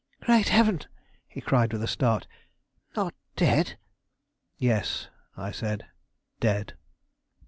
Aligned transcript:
"Great 0.19 0.49
heaven!" 0.49 0.79
he 1.27 1.39
cried 1.41 1.71
with 1.71 1.83
a 1.83 1.87
start: 1.87 2.25
"not 2.95 3.13
dead?" 3.35 3.77
"Yes," 4.57 5.09
I 5.37 5.51
said, 5.51 5.85
"dead." 6.39 6.73